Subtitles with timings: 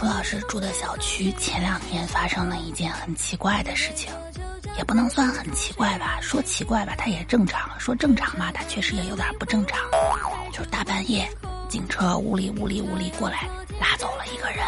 [0.00, 4.10] 朱老师住的小区前两天发生了一件很奇怪的事情，
[4.78, 6.18] 也不能算很奇怪吧。
[6.22, 9.78] 说奇怪吧，它也正常；说正常吧，它确实也有点不正常。
[10.54, 11.28] 就是大半夜，
[11.68, 13.46] 警车呜哩呜哩呜哩过来，
[13.78, 14.64] 拉走了一个人。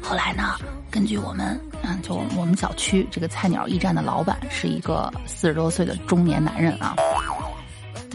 [0.00, 0.56] 后来呢，
[0.90, 6.96] 根据我们，嗯，就我们小区这个菜鸟驿站的老板是一个四十多岁的中年男人啊。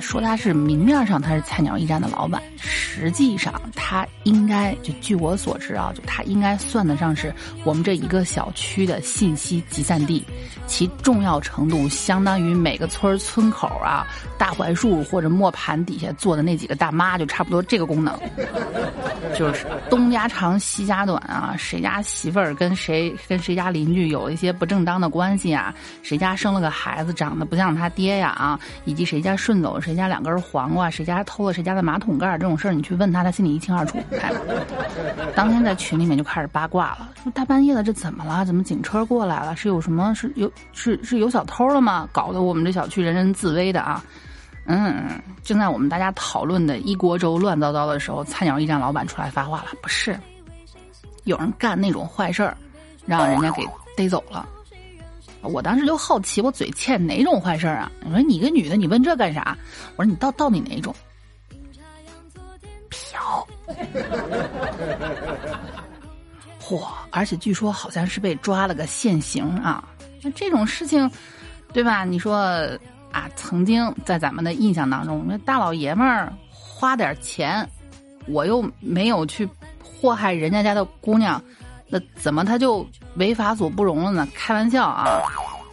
[0.02, 10.24] 说他是明面上他是菜鸟驿站的老板，实际上他应该就据我所知啊，就他应该算得上是我们这一个小区的信息集散地，
[10.68, 14.06] 其重要程度相当于每个村村口啊，
[14.38, 18.18] 大槐树或者磨盘底下坐的那几个大妈，就差不多这个功能，
[19.38, 25.74] 就是东家长西家短啊，谁家媳妇儿跟谁跟谁家邻居有一些不正当的关系啊，
[26.04, 29.80] 谁家生了个孩子长得不像他爹呀啊，以及谁家顺走。
[29.80, 33.98] 谁谁家两根黄瓜，谁家偷了谁家的马桶盖这种事儿，你去问他，他心里一清二楚。
[35.36, 38.46] 当天在群里面就开始八卦了，说大半夜的这怎么了？
[38.46, 39.56] 怎么警车过来了？
[39.56, 40.14] 是有什么？
[40.14, 42.08] 是有是是有小偷了吗？
[42.12, 44.04] 搞得我们这小区人人自危的啊！
[44.68, 50.16] 嗯，正在我们大家讨论的一锅粥乱糟糟的时候，菜鸟驿站老板出来发话了：不是，
[51.24, 52.56] 有人干那种坏事儿，
[53.08, 53.68] 让人家给
[53.98, 54.48] 逮走了。
[55.42, 57.92] 我当时就好奇，我嘴欠哪种坏事啊？
[58.04, 59.58] 你说你个女的，你问这干啥？
[59.96, 60.94] 我说你到到底哪种？
[62.90, 63.48] 嫖。
[66.62, 66.86] 嚯！
[67.12, 69.88] 而且据说好像是被抓了个现行啊。
[70.22, 71.10] 那这种事情，
[71.72, 72.04] 对吧？
[72.04, 72.36] 你说
[73.12, 77.68] 啊，曾经在咱们的印象当中，那大老爷们儿花点钱，
[78.28, 79.48] 我又没有去
[79.84, 81.42] 祸害人家家的姑娘。
[81.88, 82.86] 那怎么他就
[83.20, 84.28] 违法所不容了呢？
[84.34, 85.06] 开玩笑啊！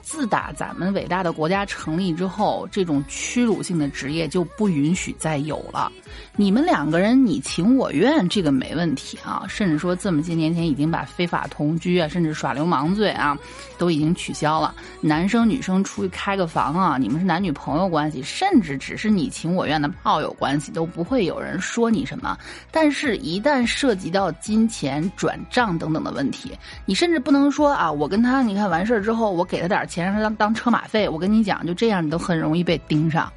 [0.06, 5.90] 自打咱们伟大的国家成立之后，这种屈辱性的职业就不允许再有了。
[6.36, 9.44] 你们两个人你情我愿，这个没问题啊。
[9.48, 13.36] 甚至说这么些年前已经把非法同居啊，甚至耍流氓罪啊，
[13.78, 14.72] 都已经取消了。
[15.00, 22.38] 男生女生出去开个房啊，你们是男女朋友关系，甚至只是你情我愿的炮友关系，都不会有人说你什么。
[22.70, 26.52] 但是，一旦涉及到金钱转账等等的问题，
[26.84, 29.95] 你甚至不能说啊，我跟他你看完事儿之后，我给他点钱。
[29.96, 33.32] 钱让他当当车马费，我跟你讲，就这样你都很容易被盯上。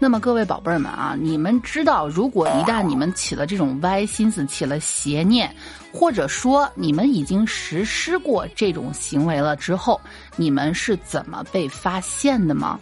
[0.00, 5.54] 那么各位宝贝儿们啊，你们知道，如果一旦你们起了这种歪心思，起了邪念，
[5.92, 10.00] 或者说你们已经实施过这种行为了之后，
[10.34, 12.80] 你们是怎么被发现的吗？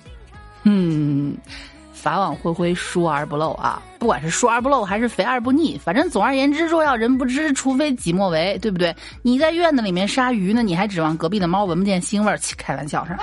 [0.63, 1.37] 嗯。
[2.01, 3.83] 法网恢恢，疏而不漏啊！
[3.99, 8.97] 不管是疏而不漏，还是肥而不腻，反正总而言之，若要人不知，除非己莫为，对不对？
[9.21, 12.41] 你在院子里面杀鱼呢，你还指望隔壁的猫闻不见腥味儿？
[12.57, 13.15] 开玩笑是。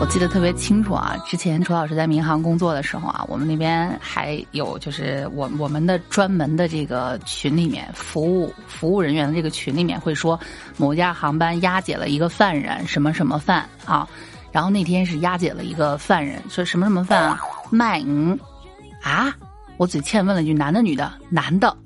[0.00, 1.14] 我记得特别清楚啊！
[1.26, 10.40] 之前楚老师在民航工作的时候啊，我们那边还有就是我我们的专门的这个群里面，服务服务人员的这个群里面会说，
[10.78, 14.08] 某家航班押解了一个犯人，什么什么犯啊？
[14.50, 17.38] 然后那天是押解了一个犯人，说什么什么犯啊？
[17.68, 18.36] 卖嗯
[19.02, 19.30] 啊？
[19.76, 21.12] 我嘴欠问了一句，男的女的？
[21.28, 21.76] 男的。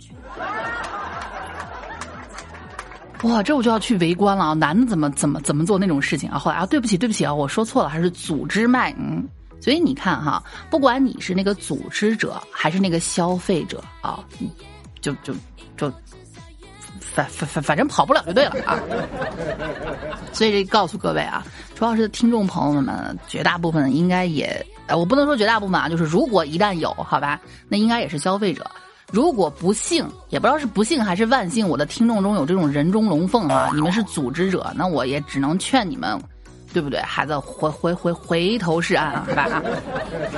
[3.25, 4.53] 哇，这我就要去围观了啊！
[4.53, 6.39] 男的怎么怎么怎么做那种事情啊？
[6.39, 9.27] 后来啊，对不起对不起啊，我说错了，还是组织卖嗯。
[9.61, 14.23] 所以你看哈，不管你是那个组织者还是那个消费者啊，
[15.01, 15.33] 就就
[15.75, 15.91] 就
[17.00, 18.79] 反反反反正跑不了就对了啊。
[20.32, 21.43] 所以这告诉各位啊，
[21.75, 28.70] 主要是听众朋友们，绝大部分应该也，我不能说绝大部分啊，就是如果一旦有好吧，那应该也是消费者。
[29.14, 36.20] 如果不幸，也不知道是不幸还是万幸，我的听众中有这种人中龙凤啊，你们是组织者，那我也只能劝你们，
[36.72, 37.00] 对不对？
[37.02, 39.62] 孩子回回回回头是岸，好吧？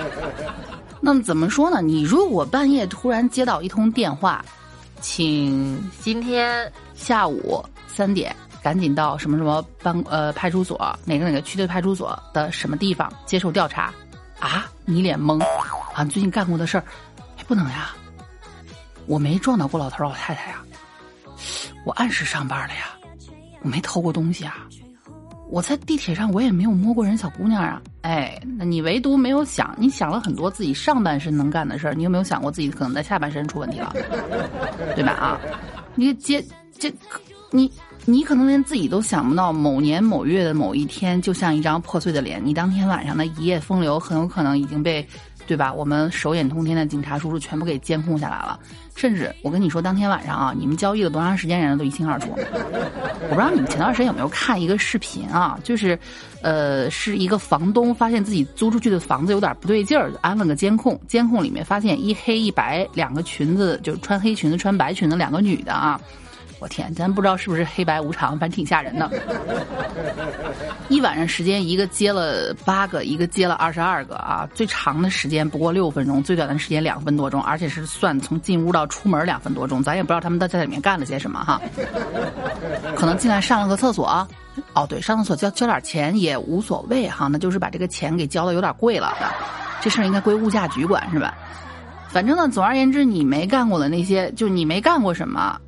[1.00, 1.80] 那么怎么说呢？
[1.80, 4.44] 你如果半夜突然接到一通电话，
[5.00, 13.90] 请今天下午三点赶紧到什么什么办呃派出所哪个哪个区的派出所的什么地方接受调查
[14.38, 14.66] 啊？
[14.84, 15.42] 你脸懵
[15.94, 16.02] 啊？
[16.02, 16.84] 你最近干过的事儿，
[17.38, 17.94] 哎，不能呀。
[19.06, 20.56] 我没撞到过老头老太太呀，
[21.84, 22.96] 我按时上班了呀，
[23.62, 24.66] 我没偷过东西啊。
[25.48, 27.80] 我在地铁上，我也没有摸过人小姑娘啊！
[28.02, 33.94] 哎，那你唯独没有想，你想了很多自己上半身能干的事儿，你有没有想过自己可能在下半身出问题了，
[34.96, 35.12] 对吧？
[35.12, 35.40] 啊，
[35.94, 36.44] 你接
[36.76, 36.92] 这，
[37.52, 37.70] 你
[38.06, 45.08] 你可能连自己都想不到，某年某月的某一天，就像一张破碎的脸，你当天晚上的一夜风流，很有可能已经被。
[45.46, 45.72] 对吧？
[45.72, 48.58] 我们手眼通天的警察叔叔全部给监控下来了，
[48.94, 52.28] 甚至我跟你说，当天晚上啊，你们交易了多长时间，人家都一清二楚。
[52.34, 55.58] 我不知道你们前段时间有没有看一个视频啊？
[55.62, 55.98] 就是，
[56.42, 66.00] 呃，是一个房东发现自己租出去的房子有点不对劲儿，安了个监控，监控里面发现一黑一白两个裙子，就穿黑裙子穿白裙子两个女的啊。
[66.68, 69.10] 天，咱不知道是不是黑白无常，反正挺吓人的。
[70.88, 74.48] 一晚上时间，一个接了八个，一个接了二十二个啊！
[74.54, 79.82] 最长的时间不过六分钟，最短的时间两分多钟，而且是算从进屋到出门两分多钟。
[79.82, 81.60] 咱也不知道他们在在里面干了些什么哈。
[82.94, 84.26] 可能进来上了个厕所，
[84.74, 89.12] 哦对，上厕所交交点钱也无所谓哈，那就是把这个钱给交的有点贵了。
[89.80, 91.34] 这事儿应该归物价局管是吧？
[92.08, 95.60] 反正呢，总而言之，你没干过的那些，就你没干过什么。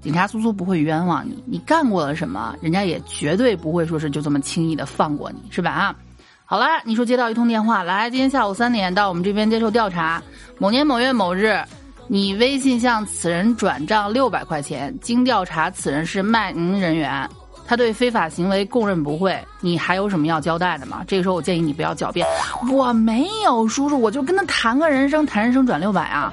[0.00, 5.70] 警察叔叔不会冤枉你，你干过了什么，人家也绝对不会说是就这么轻易的放过你，是吧？
[5.70, 5.96] 啊，
[6.44, 10.22] 好了，你说接到一通电话，来，今天下午三点到我们这边接受调查，
[10.58, 11.60] 某年某月某日，
[12.06, 17.28] 你微信向此人转账六百块钱，经调查，此人是卖淫人员。
[17.68, 21.04] 他对非法行为供认不讳，你还有什么要交代的吗？
[21.06, 22.26] 这个时候我建议你不要狡辩，
[22.72, 26.32] 我没有，叔叔，我就跟他谈个人生，谈人生转六百啊。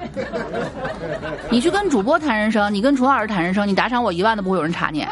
[1.50, 5.06] 你去跟主播谈人生，你跟楚老师谈人生，你打赏我一万都不会有人查你。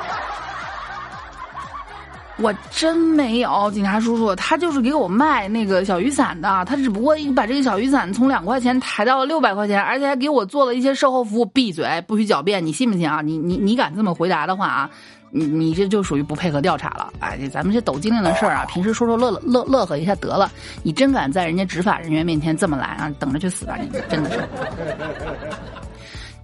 [2.39, 11.47] 我真没有，警察叔叔，他就是给我卖那个小雨伞的，他只不过把这个小雨伞从两块钱抬到了六百块钱，而且还给我做了一些售后服务。
[11.47, 13.21] 闭嘴，不许狡辩，你信不信啊？
[13.23, 14.91] 你你你敢这么回答的话啊？
[15.31, 20.51] 你你这就属于不配合调查了，哎，咱们这抖精灵的事儿啊，平时说说乐乐乐乐呵一下得了。
[20.83, 23.11] 你真敢在人家执法人员面前这么来啊？
[23.19, 23.77] 等着去死吧！
[23.81, 24.49] 你真的是，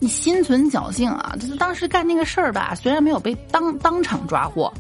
[0.01, 1.37] 你心存侥幸啊！
[1.41, 4.73] 就是当时干那个事儿吧，虽然没有被当当场抓获，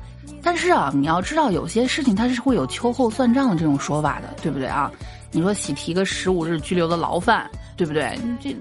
[0.43, 4.91] 但是啊，你要知道有些事情它是会有秋后算账的这种说法的，对不对啊？
[5.33, 8.19] 你说喜提个十五日拘留的牢犯，对不对？
[8.41, 8.57] 这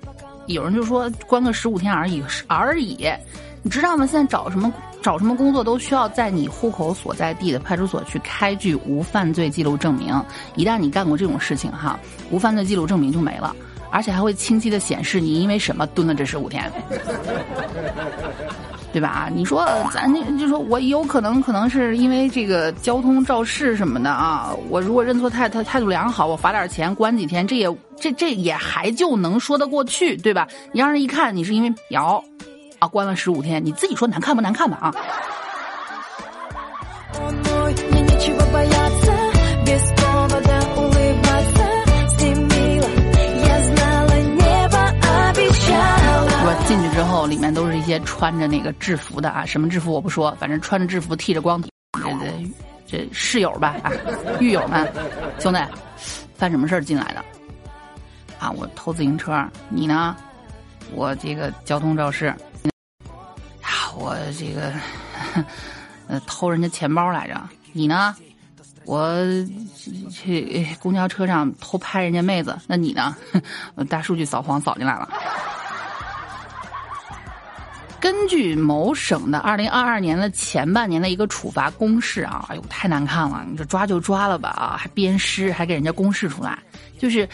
[0.47, 3.07] 有人就说关个十五天而已而已。
[3.61, 4.05] 你知道吗？
[4.05, 4.71] 现在找什么
[5.01, 10.13] 找什么工作都需要在你户口所在地的派出所去开具无犯罪记录证明。
[10.55, 11.99] 一旦你干过这种事情，哈，
[12.31, 13.55] 无犯罪记录证明就没了，
[13.91, 16.71] 而且还会清晰的显示你因为什么蹲了这十五天，
[18.91, 19.29] 对吧？
[19.33, 27.69] 你说咱就就说我有可能可能是因为这个交通肇事什么的啊，我如果认错态态态度良好，我罚点钱关几天，这也
[27.99, 30.47] 这这也还就能说得过去，对吧？
[30.71, 32.23] 你让人一看你是因为嫖。
[32.79, 34.77] 啊，关了十五天，你自己说难看不难看吧？
[34.79, 34.95] 啊！
[46.51, 51.69] 我进去之后，里面都是一些穿着那个制服的啊，什么制服我不说，反正穿着制服剃着光头，
[52.19, 52.51] 这
[52.87, 53.91] 这室友吧啊，
[54.39, 54.91] 狱友们，
[55.37, 55.59] 兄弟，
[56.33, 57.23] 犯什么事儿进来的？
[58.39, 60.15] 啊，我偷自行车，你呢？
[60.95, 62.33] 我这个交通肇事。
[63.95, 64.73] 我这个，
[66.07, 67.39] 呃，偷人家钱包来着。
[67.73, 68.15] 你呢？
[68.85, 69.15] 我
[70.11, 72.57] 去公交车上偷拍人家妹子。
[72.65, 73.15] 那你呢？
[73.87, 75.07] 大数据扫黄扫进来了。
[77.99, 83.45] 根据某省的二零二二年的前半年的一个处罚公示啊，哎呦，太难看了！
[83.49, 86.57] 你说抓就抓了吧啊，还鞭尸，还给人家公示出来，
[86.97, 87.27] 就是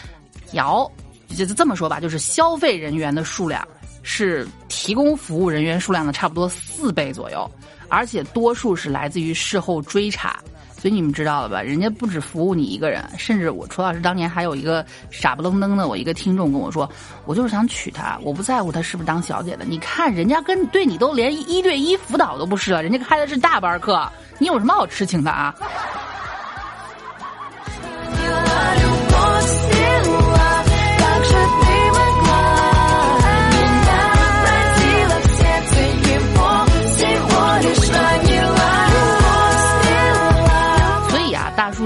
[0.52, 0.90] 摇，
[1.36, 3.66] 就这么说吧，就是消费人员的数量。
[4.08, 7.50] 是提供服务人员数量的差不多四倍左右，
[7.88, 10.38] 而且多数是来自于事后追查，
[10.86, 11.60] 所以你们知道了吧？
[11.62, 16.88] 人家不止服务你一个人，甚至我楚老师当年还有一个傻不愣登的我一个听众跟我说，
[17.24, 19.64] 我就是想娶她，我不在乎她是不是当小姐的。
[19.64, 25.52] 你看人家跟对你都连一对一辅导都不是了，人家开的是大班课，你有什么好痴情的啊？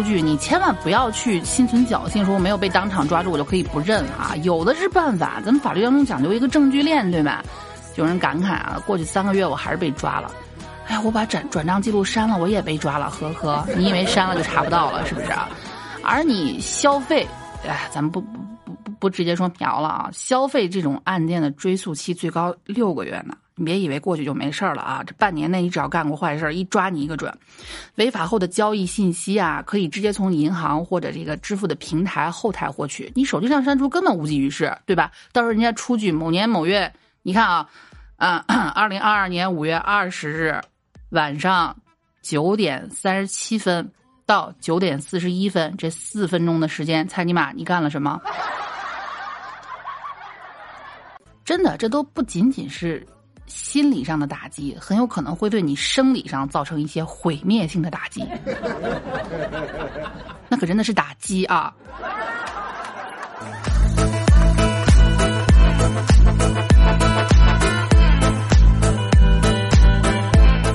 [0.00, 4.34] 数据，你千万不要去心存侥幸，说我没有被当场抓住，我就可以不认啊！
[4.42, 7.44] 有的是办法，咱们法律当中讲究一个证据链，对吧？
[7.96, 10.32] 有人感慨啊，过去三个月我还是被抓了，
[10.86, 15.26] 哎呀，我把转转账记录删了，我也被抓了，呵呵，你以为删了就查不到了，是不是？
[16.02, 17.28] 而你消费，
[17.68, 23.36] 哎，咱们不不不不直接说嫖了啊，消费这种案件的追诉期最高六个月呢。
[23.60, 25.04] 你别以为过去就没事了啊！
[25.06, 27.30] 这半年内你只要干过坏事，一抓你一个准。
[27.96, 35.12] 违法后的交易信息啊，可以直接从银行或者这个支付的平台后台获取，你手机上删除根本无济于事，对吧？
[35.30, 36.90] 到时候人家出具某年某月，
[37.22, 37.68] 你看啊，
[38.16, 40.58] 啊，二零二二年五月二十日
[41.10, 41.76] 晚上
[42.22, 43.92] 九点三十七分
[44.24, 48.18] 到九点四十一分这四分钟的时间，猜尼玛你干了什么？
[51.44, 53.06] 真的，这都不仅仅是。
[53.50, 58.24] 心理上的打击很有可能会对你生理上造成一些毁灭性的打击，
[60.48, 61.74] 那可真的是打击啊！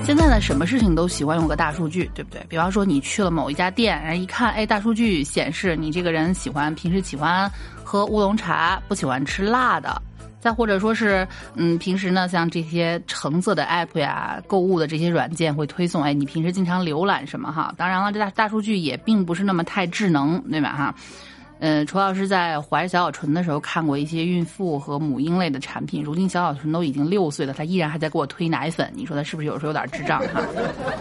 [0.03, 2.45] 现在呢，什么事情都喜欢用个大数据，对不对？
[2.47, 7.49] 比方说你去了某一家店，然后一看，哎，大数据显示你这个人喜欢平时喜欢
[7.83, 9.99] 喝乌龙茶，不喜欢吃辣的。
[10.45, 17.73] 再或者说是，嗯，平时呢，像这些橙色的 app 呀，购物的这些软件会推送，哎，你平时经常浏览什么哈？
[17.75, 20.95] 当然了，这大大数据也并不是那么太智能，对吧哈？
[21.59, 26.03] 嗯，楚老师在怀着小小纯的时候看过一些孕妇和母婴类的产品。
[26.03, 28.91] 如今小小纯都已经六岁了，他依然还在给我推奶粉。
[28.93, 30.41] 你说他是不是有时候有点智障哈？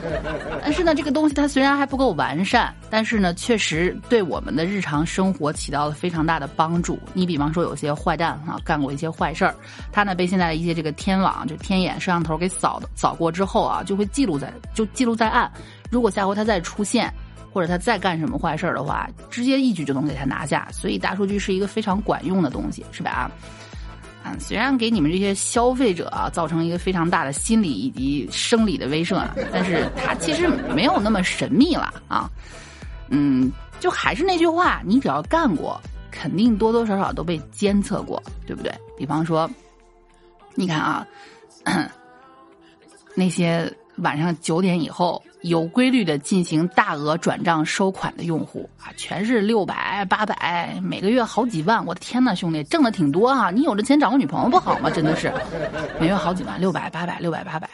[0.63, 6.99] 但是呢，这个东西它虽然还不够完善，但是呢，确实对我们的日常生活起到了非常大的帮助。
[7.13, 9.55] 你比方说，有些坏蛋哈干过一些坏事儿，
[9.91, 15.51] 他呢被现在的一些这个天网就天眼摄像头给扫扫过之后啊，就会记录在就记录在案。
[15.91, 17.13] 如果下回他再出现。
[17.55, 20.69] 或者他再干什么坏事儿的话，直接一举就能给他拿下。
[20.73, 23.31] 所以大数据是一个非常管用的东西，是吧？
[24.25, 32.29] 啊，虽然给你们这些消费者啊造成一个非常大的心理以及生理的威慑，但是它其实没有那么神秘了啊。
[33.09, 35.81] 嗯，就还是那句话，你只要干过，
[36.11, 38.75] 肯定多多少少都被监测过，对不对？
[38.99, 39.49] 比方说，
[40.57, 41.07] 你看啊，
[43.15, 43.73] 那些。
[43.99, 51.85] 晚上九点以后有规律的进行大额转账收款的用户啊，全是六百八百，每个月好几万。
[51.87, 53.51] 我的天呐，兄弟，挣的挺多哈！
[53.51, 54.91] 你有这钱找个女朋友不好吗？
[54.91, 55.33] 真的是，
[56.01, 57.69] 每月好几万，六百八百，六百八百。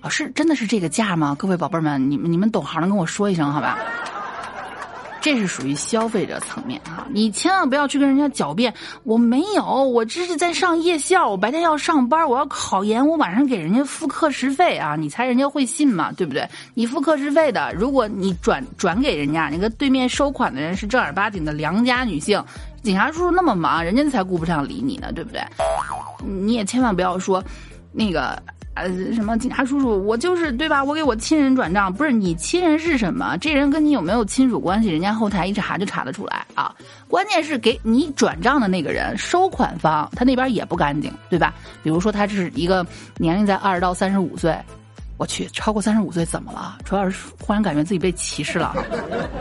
[0.00, 1.34] 啊，是真的是这个价吗？
[1.38, 3.78] 各位宝贝儿们，你们你们懂行的跟我说一声好吧。
[5.20, 8.72] 这是属于消费者层面哈，你千万不要去跟人家狡辩，
[9.02, 16.12] 我没有，我这是在上夜校，我白天要上班，我要考研，我晚上给人家付课时费啊，你猜人家会信吗？
[16.12, 16.48] 对不对？
[16.74, 22.42] 你付课时费的，如果你转转给人家那个对面收款的人是正儿八经的良家女性，
[22.82, 25.42] 警察叔叔那么忙，人家才顾不上理你呢，对不对？
[26.24, 27.42] 你也千万不要说，
[27.92, 28.40] 那个。
[28.78, 30.82] 呃，什么警察叔叔，我就是对吧？
[30.82, 33.36] 我给我亲人转账，不是你亲人是什么？
[33.38, 34.88] 这人跟你有没有亲属关系？
[34.88, 36.74] 人家后台一查就查得出来啊！
[37.08, 41.54] 关键是给你转账的那个人，收款方他那边也不干净，对吧？
[41.82, 44.56] 比如说他这是一个年龄在二十到三十五岁。
[45.16, 46.78] 我去，超过三十五岁怎么了？
[46.84, 48.72] 主要是忽然感觉自己被歧视了。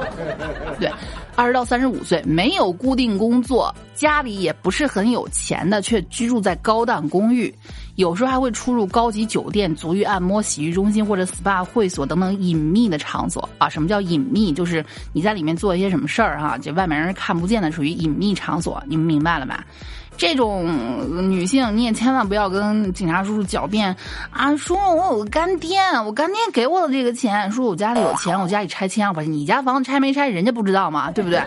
[0.80, 0.92] 对，
[1.36, 7.54] 二十到三十五岁没有固定工作，家里也不是很有钱的，却居住在高档公寓，
[7.98, 13.68] 有时候还会出入高级酒店、足浴按摩、洗浴中心或者 SPA 会所等等隐秘的场所啊。
[13.68, 14.54] 什么叫隐秘？
[14.54, 18.82] 就是你在里面做一些什么事儿哈，就外面人看不见的，属于隐秘场所。
[18.86, 19.66] 你们明白了吧？
[20.16, 20.66] 这种
[21.30, 23.96] 女性，你也千万不要跟警察叔叔狡辩
[24.32, 24.56] 啊！
[24.56, 31.12] 叔，我有个干爹，我干爹给我的这个钱，说，我家里有钱，我家里拆迁，我你家房子拆没拆，人家不知道吗？
[31.12, 31.40] 对不对？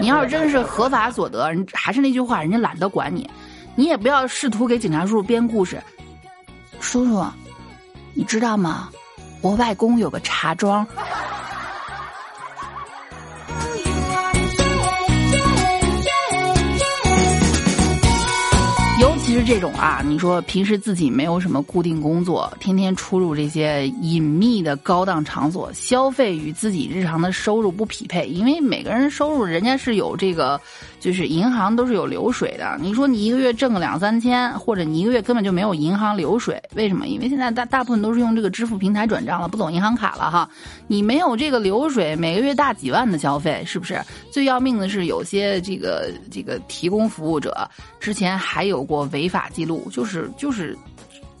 [0.00, 3.28] 你要是真是合法所得，人还是那句话，人家懒得管你，
[3.80, 5.82] 你也不要试图给警察叔叔编故事。
[6.80, 7.24] 叔叔，
[8.12, 8.90] 你知道吗？
[9.40, 10.86] 我外公有个茶庄。
[19.40, 30.60] 实这种啊，你说平时自己没有什么固定工作，天天出入这些隐秘的高档场所，消费与自己日常的收入不匹配，因为每个人收入人家是有这个。
[31.00, 37.06] 就是银行都是有流水的，你说你一个月挣个两三千，或者你一个月根本就没有银行流水，为什么？
[37.06, 40.46] 因为现在大大部分都是用这个支付平台转账了，不走银行卡了哈。
[40.88, 43.98] 你没有这个流水，每个月大几万的消费，是不是？
[44.30, 47.66] 最要命的是有些这个这个提供服务者
[47.98, 50.76] 之前还有过违法记录，就是就是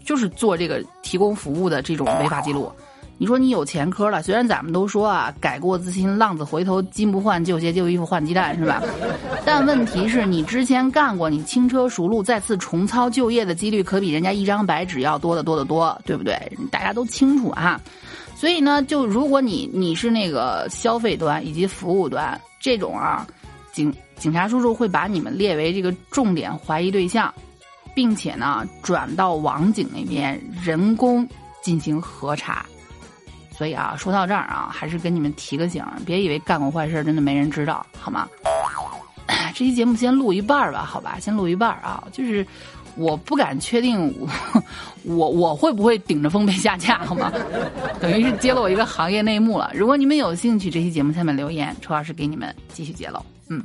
[0.04, 2.72] 就是做这个提供服务的这种违法记录。
[3.18, 8.82] 你说你有前科了，虽然咱们都说啊，改过自新，浪子回头金不换，旧鞋旧衣服换鸡蛋，是吧？
[9.44, 16.34] 但问题是你之前干过，你轻车熟路，再次重操旧业的几率可比人家一张白纸要多得多得多，对不对？
[16.70, 17.78] 大家都清楚啊。
[18.34, 23.26] 所以呢，就如果你你是那个消费端以及服务端这种啊，
[23.70, 27.30] 警警察叔叔会把你们列为这个重点怀疑对象。
[28.00, 31.28] 并且呢转到网警那边人工
[31.60, 32.64] 进行核查。
[33.54, 38.26] 所以啊，说到这儿啊，还是跟你们提个醒，别以为干过坏事真的没人知道，好吗？
[39.54, 42.46] 这期节目先录一半儿吧，好吧，先录一半儿啊，就是
[42.96, 44.10] 我不敢确定
[45.04, 47.30] 我 我会不会顶着风被下架，好吗？
[48.00, 49.70] 等于是揭露我一个行业内幕了。
[49.74, 53.20] 如果你们有兴趣，这期节目下面留言，楚老师给你们继续揭露。
[53.50, 53.62] 嗯。